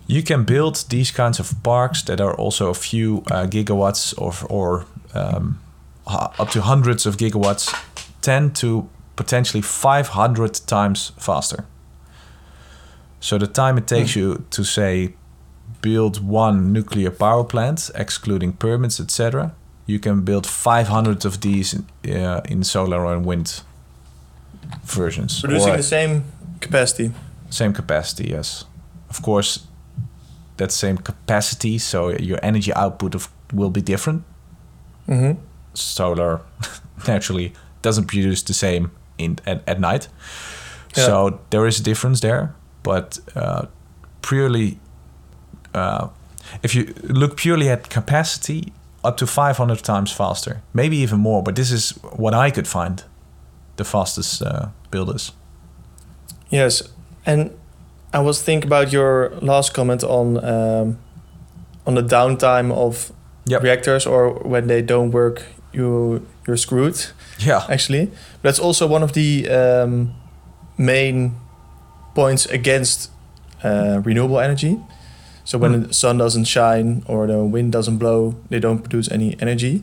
You 0.06 0.22
can 0.22 0.44
build 0.44 0.84
these 0.88 1.10
kinds 1.10 1.38
of 1.40 1.52
parks 1.62 2.02
that 2.04 2.20
are 2.20 2.34
also 2.34 2.70
a 2.70 2.74
few 2.74 3.22
uh, 3.30 3.46
gigawatts 3.46 4.14
or, 4.18 4.32
or 4.48 4.84
um, 5.14 5.58
up 6.38 6.50
to 6.50 6.60
hundreds 6.62 7.06
of 7.06 7.16
gigawatts, 7.16 7.74
10 8.22 8.50
to 8.52 8.88
potentially 9.16 9.62
500 9.62 10.60
times 10.66 11.12
faster. 11.18 11.64
So 13.20 13.38
the 13.38 13.46
time 13.46 13.78
it 13.78 13.86
takes 13.86 14.14
you 14.16 14.44
to 14.50 14.64
say 14.64 15.14
build 15.82 16.26
one 16.26 16.72
nuclear 16.72 17.10
power 17.10 17.44
plant, 17.44 17.90
excluding 17.94 18.52
permits, 18.54 19.00
etc., 19.00 19.52
you 19.86 19.98
can 19.98 20.22
build 20.22 20.46
500 20.46 21.24
of 21.24 21.40
these 21.40 21.74
in, 21.74 22.16
uh, 22.16 22.40
in 22.48 22.64
solar 22.64 23.06
and 23.14 23.24
wind 23.26 23.62
versions. 24.84 25.40
Producing 25.40 25.74
or 25.74 25.76
the 25.76 25.82
same 25.82 26.24
capacity. 26.60 27.12
same 27.50 27.72
capacity, 27.72 28.30
yes. 28.30 28.64
Of 29.10 29.22
course, 29.22 29.66
that 30.56 30.72
same 30.72 30.96
capacity, 30.98 31.78
so 31.78 32.10
your 32.10 32.38
energy 32.42 32.72
output 32.72 33.14
of, 33.14 33.28
will 33.52 33.70
be 33.70 33.82
different. 33.82 34.22
hmm 35.06 35.32
Solar 35.74 36.40
naturally 37.06 37.52
doesn't 37.82 38.06
produce 38.06 38.42
the 38.44 38.54
same 38.54 38.90
in 39.18 39.38
at, 39.46 39.62
at 39.66 39.80
night. 39.80 40.08
Yeah. 40.96 41.06
So 41.06 41.40
there 41.50 41.66
is 41.66 41.80
a 41.80 41.82
difference 41.82 42.20
there, 42.20 42.54
but 42.82 43.18
uh, 43.34 43.66
purely, 44.22 44.78
uh, 45.74 46.08
if 46.62 46.74
you 46.74 46.94
look 47.02 47.36
purely 47.36 47.68
at 47.68 47.90
capacity, 47.90 48.72
up 49.04 49.16
to 49.18 49.26
500 49.26 49.82
times 49.82 50.12
faster, 50.12 50.62
maybe 50.72 50.96
even 50.96 51.20
more. 51.20 51.42
But 51.42 51.54
this 51.56 51.70
is 51.70 51.90
what 52.16 52.34
I 52.34 52.50
could 52.50 52.66
find 52.68 53.02
the 53.76 53.84
fastest 53.84 54.42
uh, 54.42 54.68
builders. 54.90 55.32
Yes, 56.50 56.82
and 57.26 57.50
I 58.12 58.18
was 58.20 58.42
thinking 58.42 58.68
about 58.68 58.92
your 58.92 59.30
last 59.40 59.74
comment 59.74 60.04
on 60.04 60.36
um, 60.44 60.98
on 61.86 61.94
the 61.94 62.02
downtime 62.02 62.72
of 62.72 63.12
Yep. 63.46 63.62
reactors, 63.62 64.06
or 64.06 64.30
when 64.48 64.66
they 64.68 64.80
don't 64.82 65.10
work, 65.10 65.42
you 65.72 66.20
you're 66.46 66.56
screwed. 66.56 66.96
Yeah. 67.38 67.66
Actually, 67.68 68.06
but 68.06 68.42
that's 68.42 68.58
also 68.58 68.86
one 68.86 69.02
of 69.04 69.12
the 69.12 69.48
um, 69.50 70.14
main 70.78 71.32
points 72.14 72.46
against 72.46 73.10
uh, 73.64 74.00
renewable 74.04 74.38
energy. 74.40 74.78
So 75.44 75.58
when 75.58 75.72
Hmm. 75.74 75.82
the 75.88 75.94
sun 75.94 76.18
doesn't 76.18 76.46
shine 76.46 77.02
or 77.06 77.26
the 77.26 77.44
wind 77.44 77.72
doesn't 77.72 77.98
blow, 77.98 78.34
they 78.50 78.60
don't 78.60 78.78
produce 78.78 79.10
any 79.12 79.36
energy. 79.40 79.82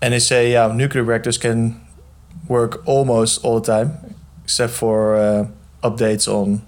And 0.00 0.12
they 0.12 0.18
say, 0.20 0.52
yeah, 0.52 0.72
nuclear 0.74 1.04
reactors 1.04 1.38
can 1.38 1.74
work 2.48 2.82
almost 2.86 3.44
all 3.44 3.60
the 3.60 3.66
time, 3.72 3.98
except 4.44 4.72
for 4.72 5.16
uh, 5.16 5.46
updates 5.82 6.26
on 6.28 6.60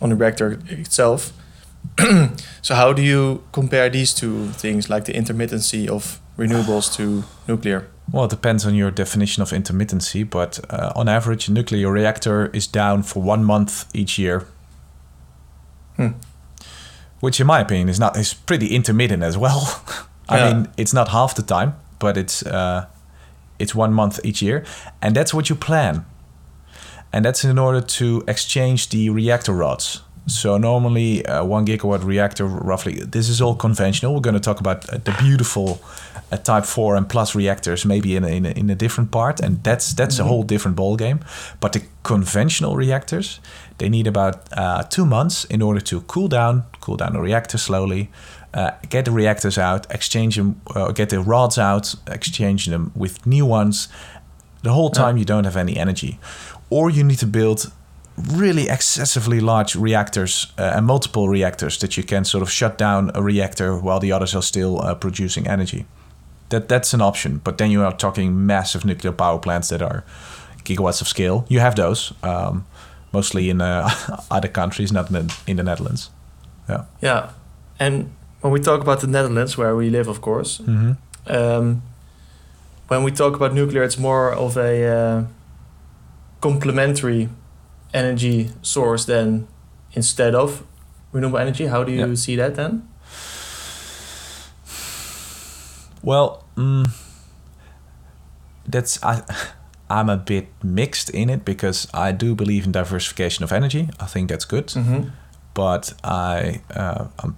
on 0.00 0.10
the 0.10 0.16
reactor 0.16 0.58
itself. 0.68 1.32
so 2.62 2.74
how 2.74 2.92
do 2.92 3.02
you 3.02 3.42
compare 3.52 3.90
these 3.90 4.14
two 4.14 4.46
things, 4.52 4.88
like 4.88 5.04
the 5.04 5.12
intermittency 5.12 5.88
of 5.88 6.20
renewables 6.38 6.88
to 6.96 7.24
nuclear? 7.48 7.82
Well, 8.12 8.24
it 8.24 8.30
depends 8.30 8.64
on 8.66 8.74
your 8.74 8.90
definition 8.92 9.42
of 9.42 9.50
intermittency, 9.50 10.24
but 10.24 10.60
uh, 10.70 10.92
on 10.94 11.08
average, 11.08 11.48
a 11.48 11.52
nuclear 11.52 11.90
reactor 11.92 12.46
is 12.52 12.66
down 12.68 13.02
for 13.02 13.22
one 13.22 13.44
month 13.44 13.84
each 13.94 14.18
year, 14.18 14.42
Hmm. 15.96 16.12
Which, 17.20 17.40
in 17.40 17.46
my 17.46 17.60
opinion, 17.60 17.88
is 17.88 17.98
not 17.98 18.16
is 18.16 18.34
pretty 18.34 18.66
intermittent 18.74 19.22
as 19.22 19.36
well. 19.36 19.82
I 20.28 20.36
Yeah. 20.38 20.52
mean, 20.52 20.68
it's 20.76 20.92
not 20.92 21.08
half 21.08 21.34
the 21.34 21.42
time, 21.42 21.72
but 21.98 22.16
it's 22.16 22.42
uh, 22.46 22.86
it's 23.58 23.74
one 23.74 23.92
month 23.92 24.20
each 24.24 24.42
year, 24.42 24.64
and 25.02 25.14
that's 25.16 25.32
what 25.34 25.48
you 25.48 25.56
plan, 25.56 26.04
and 27.12 27.24
that's 27.24 27.44
in 27.44 27.58
order 27.58 27.80
to 27.80 28.22
exchange 28.28 28.88
the 28.90 29.10
reactor 29.10 29.52
rods. 29.52 30.02
So 30.28 30.58
normally, 30.58 31.24
uh, 31.24 31.42
one 31.44 31.64
gigawatt 31.66 32.04
reactor, 32.04 32.46
roughly. 32.46 32.94
This 32.94 33.28
is 33.28 33.40
all 33.40 33.54
conventional. 33.54 34.14
We're 34.14 34.20
going 34.20 34.34
to 34.34 34.40
talk 34.40 34.60
about 34.60 34.88
uh, 34.88 34.98
the 34.98 35.16
beautiful 35.18 35.80
uh, 36.30 36.36
Type 36.36 36.66
Four 36.66 36.96
and 36.96 37.08
Plus 37.08 37.34
reactors, 37.34 37.86
maybe 37.86 38.14
in 38.14 38.24
a, 38.24 38.28
in 38.28 38.46
a, 38.46 38.50
in 38.50 38.70
a 38.70 38.74
different 38.74 39.10
part, 39.10 39.40
and 39.40 39.64
that's 39.64 39.94
that's 39.94 40.18
a 40.18 40.24
whole 40.24 40.42
different 40.42 40.76
ball 40.76 40.96
game. 40.96 41.20
But 41.60 41.72
the 41.72 41.82
conventional 42.02 42.76
reactors, 42.76 43.40
they 43.78 43.88
need 43.88 44.06
about 44.06 44.34
uh, 44.52 44.82
two 44.82 45.06
months 45.06 45.44
in 45.44 45.62
order 45.62 45.80
to 45.80 46.02
cool 46.02 46.28
down, 46.28 46.64
cool 46.80 46.96
down 46.96 47.14
the 47.14 47.20
reactor 47.20 47.58
slowly, 47.58 48.10
uh, 48.52 48.72
get 48.90 49.04
the 49.06 49.12
reactors 49.12 49.56
out, 49.56 49.86
exchange 49.90 50.36
them, 50.36 50.60
uh, 50.74 50.92
get 50.92 51.08
the 51.08 51.20
rods 51.20 51.58
out, 51.58 51.94
exchange 52.06 52.66
them 52.66 52.92
with 52.94 53.26
new 53.26 53.46
ones. 53.46 53.88
The 54.62 54.72
whole 54.72 54.90
time 54.90 55.16
you 55.16 55.24
don't 55.24 55.44
have 55.44 55.56
any 55.56 55.76
energy, 55.76 56.18
or 56.68 56.90
you 56.90 57.04
need 57.04 57.18
to 57.20 57.26
build 57.26 57.72
really 58.26 58.68
excessively 58.68 59.40
large 59.40 59.74
reactors 59.76 60.52
uh, 60.58 60.72
and 60.76 60.86
multiple 60.86 61.28
reactors 61.28 61.78
that 61.78 61.96
you 61.96 62.02
can 62.04 62.24
sort 62.24 62.42
of 62.42 62.50
shut 62.50 62.78
down 62.78 63.10
a 63.14 63.22
reactor 63.22 63.76
while 63.78 64.00
the 64.00 64.12
others 64.12 64.34
are 64.34 64.42
still 64.42 64.80
uh, 64.82 64.94
producing 64.94 65.46
energy. 65.46 65.84
That 66.48 66.68
that's 66.68 66.94
an 66.94 67.00
option, 67.02 67.40
but 67.44 67.56
then 67.58 67.70
you 67.70 67.82
are 67.84 67.96
talking 67.96 68.46
massive 68.46 68.84
nuclear 68.86 69.12
power 69.12 69.38
plants 69.38 69.68
that 69.68 69.82
are 69.82 70.02
gigawatts 70.64 71.00
of 71.02 71.08
scale. 71.08 71.44
You 71.48 71.60
have 71.60 71.74
those 71.74 72.12
um, 72.22 72.64
mostly 73.12 73.48
in 73.50 73.60
uh, 73.60 73.88
other 74.30 74.48
countries, 74.48 74.90
not 74.92 75.10
in 75.10 75.14
the, 75.26 75.34
in 75.46 75.56
the 75.56 75.62
Netherlands. 75.62 76.10
Yeah. 76.68 76.84
Yeah, 77.02 77.30
and 77.78 78.10
when 78.40 78.52
we 78.52 78.60
talk 78.60 78.80
about 78.80 79.00
the 79.00 79.06
Netherlands, 79.06 79.56
where 79.58 79.74
we 79.76 79.90
live, 79.90 80.08
of 80.10 80.20
course, 80.20 80.62
Mm-hmm. 80.62 80.92
um, 81.26 81.82
when 82.88 83.04
we 83.04 83.10
talk 83.10 83.36
about 83.36 83.52
nuclear, 83.52 83.82
it's 83.84 83.98
more 83.98 84.32
of 84.32 84.56
a 84.56 84.86
uh, 84.86 85.24
complementary 86.40 87.28
energy 87.94 88.50
source 88.62 89.04
then 89.06 89.46
instead 89.92 90.34
of 90.34 90.62
renewable 91.12 91.38
energy. 91.38 91.66
How 91.66 91.84
do 91.84 91.92
you 91.92 92.06
Yeah. 92.06 92.14
see 92.14 92.36
that 92.36 92.54
then? 92.54 92.82
Well, 96.02 96.44
mm, 96.56 96.90
that's 98.66 99.02
I. 99.02 99.22
I'm 99.90 100.10
a 100.10 100.18
bit 100.18 100.48
mixed 100.62 101.08
in 101.08 101.30
it 101.30 101.46
because 101.46 101.88
I 101.94 102.12
do 102.12 102.34
believe 102.34 102.66
in 102.66 102.72
diversification 102.72 103.42
of 103.42 103.52
energy. 103.52 103.88
I 103.98 104.04
think 104.06 104.28
that's 104.28 104.44
good, 104.44 104.66
Mm-hmm. 104.66 105.08
but 105.54 105.94
I, 106.04 106.60
uh, 106.76 107.06
um, 107.24 107.36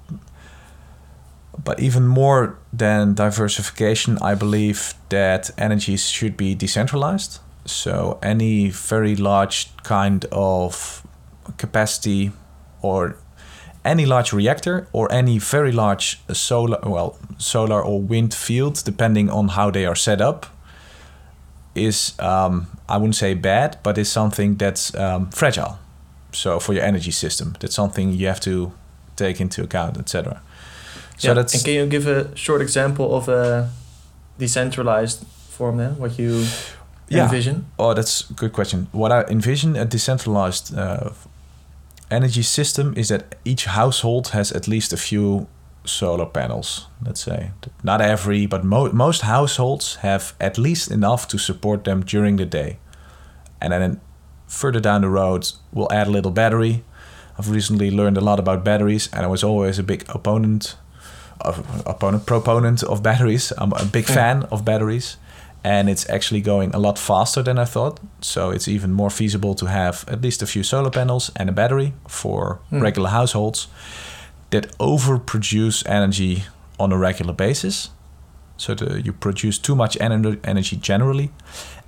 but 1.65 1.79
even 1.79 2.09
more 2.09 2.59
than 2.73 3.15
diversification, 3.15 4.19
I 4.21 4.35
believe 4.35 4.95
that 5.11 5.51
energies 5.59 6.09
should 6.09 6.37
be 6.37 6.57
decentralized. 6.57 7.39
So 7.71 8.19
any 8.23 8.71
very 8.71 9.17
large 9.17 9.71
kind 9.83 10.25
of 10.33 11.07
capacity, 11.57 12.33
or 12.83 13.17
any 13.85 14.07
large 14.07 14.33
reactor, 14.33 14.87
or 14.93 15.11
any 15.13 15.39
very 15.39 15.73
large 15.73 16.21
solar, 16.33 16.79
well, 16.83 17.19
solar 17.39 17.83
or 17.83 18.01
wind 18.01 18.35
field, 18.35 18.83
depending 18.85 19.31
on 19.31 19.49
how 19.49 19.71
they 19.71 19.87
are 19.87 19.97
set 19.97 20.21
up, 20.21 20.47
is 21.75 22.15
um, 22.19 22.67
I 22.89 22.97
wouldn't 22.97 23.17
say 23.17 23.35
bad, 23.35 23.79
but 23.83 23.97
is 23.97 24.11
something 24.11 24.57
that's 24.57 24.95
um, 24.95 25.31
fragile. 25.31 25.79
So 26.33 26.61
for 26.61 26.73
your 26.75 26.85
energy 26.85 27.11
system, 27.11 27.57
that's 27.61 27.75
something 27.75 28.13
you 28.13 28.27
have 28.27 28.41
to 28.41 28.73
take 29.17 29.41
into 29.41 29.63
account, 29.63 29.99
etc. 29.99 30.43
So 31.17 31.29
yeah. 31.29 31.35
that's 31.35 31.55
and 31.55 31.65
can 31.65 31.75
you 31.75 31.87
give 31.87 32.07
a 32.07 32.35
short 32.37 32.63
example 32.63 33.15
of 33.15 33.29
a 33.29 33.71
decentralized 34.39 35.27
form 35.27 35.77
then? 35.77 35.99
What 35.99 36.19
you 36.19 36.47
Yeah. 37.11 37.25
envision? 37.25 37.67
oh, 37.79 37.95
that's 37.95 38.31
a 38.31 38.35
good 38.35 38.53
question. 38.53 38.87
What 38.93 39.11
I 39.13 39.25
envision 39.29 39.77
a 39.77 39.85
decentralized 39.85 40.77
uh, 40.79 41.11
energy 42.11 42.43
system 42.43 42.95
is 42.97 43.09
that 43.09 43.35
each 43.45 43.65
household 43.65 44.29
has 44.29 44.53
at 44.53 44.69
least 44.69 44.93
a 44.93 44.97
few 44.97 45.47
solar 45.85 46.27
panels. 46.27 46.87
Let's 47.05 47.21
say 47.23 47.51
not 47.83 48.01
every, 48.01 48.47
but 48.47 48.65
mo- 48.65 48.93
most 48.93 49.23
households 49.23 49.97
have 49.97 50.35
at 50.41 50.59
least 50.59 50.91
enough 50.91 51.27
to 51.29 51.39
support 51.39 51.85
them 51.85 52.03
during 52.03 52.37
the 52.37 52.47
day, 52.47 52.79
and 53.61 53.73
then 53.73 54.01
further 54.47 54.81
down 54.81 55.01
the 55.03 55.09
road 55.09 55.53
we'll 55.73 55.93
add 55.93 56.07
a 56.07 56.11
little 56.11 56.33
battery. 56.33 56.83
I've 57.39 57.51
recently 57.51 57.91
learned 57.91 58.19
a 58.19 58.21
lot 58.21 58.39
about 58.39 58.65
batteries, 58.65 59.09
and 59.13 59.25
I 59.25 59.29
was 59.29 59.43
always 59.43 59.79
a 59.79 59.83
big 59.83 60.05
opponent 60.09 60.77
of 61.41 61.65
opponent 61.87 62.27
proponent 62.27 62.83
of 62.83 63.03
batteries. 63.03 63.53
I'm 63.57 63.73
a 63.73 63.85
big 63.85 64.05
fan 64.05 64.43
of 64.51 64.65
batteries, 64.65 65.17
and 65.65 65.89
it's 65.91 66.09
actually 66.09 66.41
going 66.41 66.75
a 66.75 66.79
lot 66.79 66.99
faster 66.99 67.43
than 67.43 67.59
I 67.59 67.65
thought. 67.67 68.01
So 68.21 68.51
it's 68.51 68.69
even 68.69 68.93
more 68.93 69.11
feasible 69.11 69.55
to 69.55 69.67
have 69.67 70.05
at 70.09 70.23
least 70.23 70.43
a 70.43 70.47
few 70.47 70.63
solar 70.63 70.91
panels 70.91 71.31
and 71.37 71.49
a 71.49 71.53
battery 71.53 71.93
for 72.09 72.59
Hmm. 72.71 72.81
regular 72.83 73.11
households 73.11 73.69
that 74.51 74.77
overproduce 74.79 75.83
energy 75.87 76.45
on 76.79 76.93
a 76.93 76.97
regular 76.99 77.35
basis. 77.35 77.91
So 78.57 78.75
the, 78.75 79.01
you 79.01 79.13
produce 79.13 79.59
too 79.59 79.75
much 79.75 79.97
ener- 79.99 80.39
energy 80.45 80.77
generally, 80.77 81.31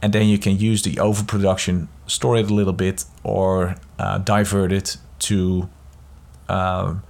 and 0.03 0.13
then 0.13 0.27
you 0.29 0.39
can 0.39 0.59
use 0.59 0.83
the 0.83 0.99
overproduction, 1.01 1.89
store 2.07 2.37
it 2.41 2.51
a 2.51 2.55
little 2.55 2.73
bit, 2.73 3.05
or 3.23 3.75
uh, 3.99 4.19
divert 4.19 4.73
it 4.73 4.97
to 5.19 5.69
um, 6.49 7.03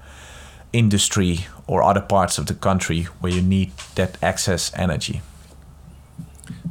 industry 0.73 1.47
or 1.66 1.83
other 1.83 2.00
parts 2.00 2.38
of 2.38 2.47
the 2.47 2.54
country 2.54 3.02
where 3.21 3.33
you 3.33 3.42
need 3.42 3.71
that 3.95 4.16
excess 4.23 4.73
energy. 4.76 5.21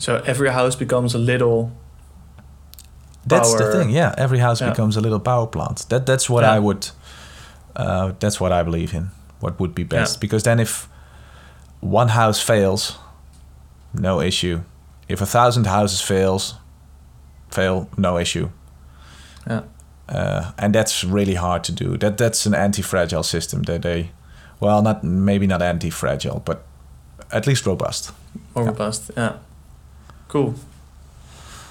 So 0.02 0.16
every 0.26 0.50
house 0.50 0.76
becomes 0.76 1.14
a 1.14 1.20
little. 1.20 1.72
That's 3.28 3.54
the 3.54 3.72
thing. 3.72 3.92
Yeah, 3.92 4.16
every 4.18 4.40
house 4.40 4.62
Yeah. 4.62 4.70
becomes 4.72 4.98
a 4.98 5.02
little 5.02 5.20
power 5.20 5.46
plant. 5.48 5.86
That 5.90 6.06
that's 6.06 6.28
what 6.30 6.44
Yeah. 6.44 6.56
I 6.56 6.60
would. 6.60 6.90
Uh, 7.76 8.12
that's 8.20 8.40
what 8.40 8.52
I 8.52 8.64
believe 8.64 8.98
in. 8.98 9.12
What 9.40 9.60
would 9.60 9.74
be 9.76 9.84
best? 9.84 10.16
Yeah. 10.16 10.20
Because 10.22 10.44
then, 10.44 10.60
if 10.60 10.88
one 11.82 12.10
house 12.10 12.42
fails, 12.42 12.98
no 13.94 14.22
issue. 14.22 14.62
If 15.08 15.22
a 15.22 15.26
thousand 15.26 15.68
houses 15.68 16.02
fails, 16.02 16.56
fail, 17.52 17.88
no 17.98 18.18
issue. 18.18 18.50
Yeah. 19.48 19.62
Uh, 20.10 20.52
and 20.58 20.74
that's 20.76 21.04
really 21.04 21.36
hard 21.36 21.64
to 21.64 21.72
do. 21.72 21.98
That 21.98 22.18
that's 22.18 22.46
an 22.48 22.56
anti-fragile 22.56 23.24
system. 23.24 23.64
That 23.64 23.82
they, 23.82 24.10
well, 24.60 24.82
not 24.82 25.04
maybe 25.04 25.46
not 25.48 25.62
anti-fragile, 25.62 26.42
but 26.46 26.58
at 27.32 27.46
least 27.46 27.66
robust. 27.66 28.12
More 28.56 28.66
Yeah. 28.66 28.72
robust. 28.72 29.12
Yeah. 29.18 29.32
Cool. 30.32 30.56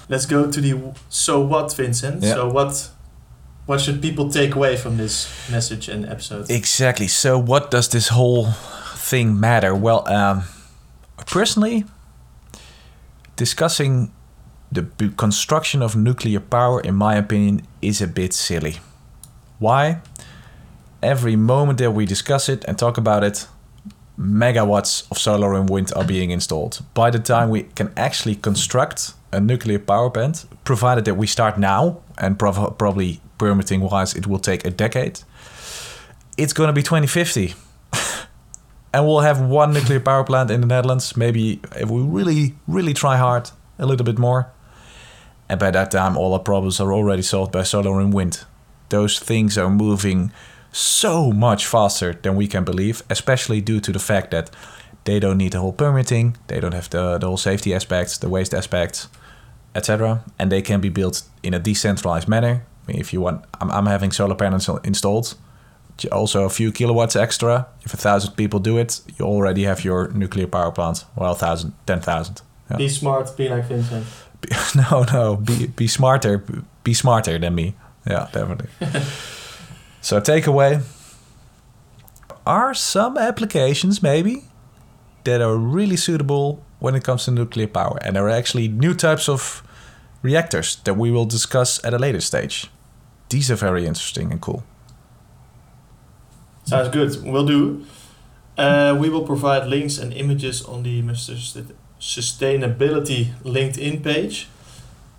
Let's 0.07 0.27
go 0.27 0.51
to 0.51 0.61
the 0.61 0.93
so 1.09 1.41
what, 1.41 1.73
Vincent. 1.73 2.21
Yeah. 2.21 2.35
So 2.35 2.47
what 2.47 2.91
what 3.65 3.81
should 3.81 4.03
people 4.03 4.29
take 4.29 4.53
away 4.53 4.77
from 4.77 4.97
this 4.97 5.27
message 5.49 5.89
and 5.89 6.05
episode? 6.05 6.51
Exactly. 6.51 7.07
So, 7.07 7.39
what 7.39 7.71
does 7.71 7.89
this 7.89 8.09
whole 8.09 8.51
thing 8.95 9.39
matter? 9.39 9.73
Well, 9.73 10.07
um, 10.07 10.43
personally, 11.25 11.85
discussing 13.35 14.11
the 14.71 14.83
construction 15.17 15.81
of 15.81 15.95
nuclear 15.95 16.39
power, 16.39 16.81
in 16.81 16.93
my 16.93 17.15
opinion, 17.15 17.65
is 17.81 17.99
a 17.99 18.07
bit 18.07 18.33
silly. 18.33 18.77
Why? 19.57 20.01
Every 21.01 21.35
moment 21.35 21.79
that 21.79 21.91
we 21.91 22.05
discuss 22.05 22.47
it 22.47 22.63
and 22.67 22.77
talk 22.77 22.97
about 22.97 23.23
it, 23.23 23.47
megawatts 24.21 25.09
of 25.11 25.17
solar 25.17 25.53
and 25.53 25.69
wind 25.69 25.91
are 25.95 26.05
being 26.05 26.31
installed. 26.31 26.81
By 26.93 27.09
the 27.09 27.19
time 27.19 27.49
we 27.49 27.63
can 27.63 27.91
actually 27.97 28.35
construct 28.35 29.13
a 29.31 29.39
nuclear 29.39 29.79
power 29.79 30.09
plant, 30.09 30.45
provided 30.63 31.05
that 31.05 31.15
we 31.15 31.27
start 31.27 31.57
now, 31.57 32.01
and 32.17 32.37
prov- 32.37 32.77
probably 32.77 33.19
permitting 33.37 33.81
wise, 33.81 34.13
it 34.13 34.27
will 34.27 34.39
take 34.39 34.65
a 34.65 34.69
decade, 34.69 35.21
it's 36.37 36.53
going 36.53 36.67
to 36.67 36.73
be 36.73 36.83
2050. 36.83 37.55
and 38.93 39.05
we'll 39.05 39.21
have 39.21 39.41
one 39.41 39.73
nuclear 39.73 39.99
power 39.99 40.23
plant 40.23 40.51
in 40.51 40.61
the 40.61 40.67
Netherlands, 40.67 41.17
maybe 41.17 41.59
if 41.75 41.89
we 41.89 42.01
really, 42.01 42.55
really 42.67 42.93
try 42.93 43.17
hard, 43.17 43.49
a 43.79 43.85
little 43.85 44.05
bit 44.05 44.19
more. 44.19 44.51
And 45.49 45.59
by 45.59 45.71
that 45.71 45.91
time, 45.91 46.15
all 46.15 46.33
our 46.33 46.39
problems 46.39 46.79
are 46.79 46.93
already 46.93 47.23
solved 47.23 47.51
by 47.51 47.63
solar 47.63 47.99
and 47.99 48.13
wind. 48.13 48.45
Those 48.89 49.19
things 49.19 49.57
are 49.57 49.69
moving 49.69 50.31
so 50.71 51.31
much 51.31 51.65
faster 51.65 52.13
than 52.13 52.35
we 52.35 52.47
can 52.47 52.63
believe, 52.63 53.03
especially 53.09 53.61
due 53.61 53.79
to 53.79 53.91
the 53.91 53.99
fact 53.99 54.31
that 54.31 54.49
they 55.03 55.19
don't 55.19 55.37
need 55.37 55.51
the 55.51 55.59
whole 55.59 55.73
permitting, 55.73 56.37
they 56.47 56.59
don't 56.59 56.73
have 56.73 56.89
the, 56.89 57.17
the 57.17 57.27
whole 57.27 57.37
safety 57.37 57.73
aspects, 57.73 58.17
the 58.17 58.29
waste 58.29 58.53
aspects, 58.53 59.07
etc. 59.75 60.23
And 60.37 60.51
they 60.51 60.61
can 60.61 60.79
be 60.79 60.89
built 60.89 61.23
in 61.43 61.53
a 61.53 61.59
decentralized 61.59 62.27
manner. 62.27 62.63
I 62.87 62.91
mean, 62.91 62.99
if 62.99 63.13
you 63.13 63.21
want, 63.21 63.43
I'm, 63.59 63.71
I'm 63.71 63.85
having 63.85 64.11
solar 64.11 64.35
panels 64.35 64.69
installed, 64.83 65.35
also 66.11 66.45
a 66.45 66.49
few 66.49 66.71
kilowatts 66.71 67.15
extra. 67.15 67.67
If 67.83 67.93
a 67.93 67.97
thousand 67.97 68.33
people 68.33 68.59
do 68.59 68.77
it, 68.77 69.01
you 69.17 69.25
already 69.25 69.63
have 69.63 69.83
your 69.83 70.09
nuclear 70.09 70.47
power 70.47 70.71
plant. 70.71 71.05
Well, 71.15 71.35
thousand, 71.35 71.73
ten 71.85 72.01
thousand. 72.01 72.41
Yeah. 72.69 72.77
Be 72.77 72.89
smart. 72.89 73.35
Be 73.37 73.49
like 73.49 73.65
Vincent. 73.65 74.05
Be- 74.41 74.49
no, 74.91 75.03
no, 75.11 75.35
be 75.35 75.67
be 75.67 75.87
smarter, 75.87 76.43
be 76.83 76.93
smarter 76.93 77.37
than 77.37 77.55
me. 77.55 77.75
Yeah, 78.07 78.29
definitely. 78.31 78.69
so 80.01 80.19
takeaway: 80.19 80.81
are 82.45 82.73
some 82.73 83.17
applications 83.17 84.01
maybe 84.01 84.43
that 85.23 85.41
are 85.41 85.55
really 85.55 85.97
suitable 85.97 86.63
when 86.79 86.95
it 86.95 87.03
comes 87.03 87.25
to 87.25 87.31
nuclear 87.31 87.67
power, 87.67 87.99
and 88.01 88.15
there 88.15 88.25
are 88.25 88.29
actually 88.29 88.67
new 88.67 88.93
types 88.93 89.29
of 89.29 89.63
reactors 90.23 90.77
that 90.83 90.95
we 90.97 91.11
will 91.11 91.25
discuss 91.25 91.83
at 91.83 91.93
a 91.93 91.99
later 91.99 92.21
stage. 92.21 92.67
These 93.29 93.51
are 93.51 93.55
very 93.55 93.85
interesting 93.85 94.31
and 94.31 94.41
cool. 94.41 94.63
Sounds 96.65 96.89
good. 96.89 97.23
We'll 97.23 97.45
do. 97.45 97.85
Uh, 98.57 98.95
we 98.99 99.09
will 99.09 99.25
provide 99.25 99.67
links 99.67 99.97
and 99.97 100.13
images 100.13 100.63
on 100.63 100.83
the 100.83 101.01
Mr. 101.01 101.37
Sus- 101.37 101.71
Sustainability 101.99 103.33
LinkedIn 103.43 104.03
page. 104.03 104.47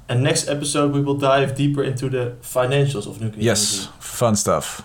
And 0.08 0.22
next 0.22 0.48
episode, 0.48 0.92
we 0.92 1.00
will 1.00 1.16
dive 1.16 1.54
deeper 1.56 1.82
into 1.82 2.08
the 2.10 2.36
financials 2.42 3.06
of 3.06 3.20
nuclear 3.20 3.42
Yes, 3.44 3.78
energy. 3.86 3.92
fun 4.00 4.36
stuff. 4.36 4.82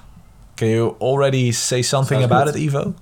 Can 0.55 0.69
you 0.69 0.95
already 1.01 1.51
say 1.51 1.81
something 1.81 2.19
Sounds 2.19 2.25
about 2.31 2.45
good. 2.47 2.55
it, 2.55 2.65
Ivo? 2.67 2.95